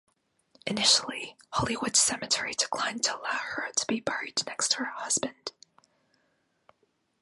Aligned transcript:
Initially, 0.65 1.37
Hollywood 1.51 1.95
Cemetery 1.95 2.53
declined 2.55 3.03
to 3.03 3.15
allow 3.19 3.37
her 3.37 3.69
to 3.75 3.85
be 3.85 3.99
buried 3.99 4.41
next 4.47 4.71
to 4.71 4.77
her 4.77 4.85
husband. 4.95 5.51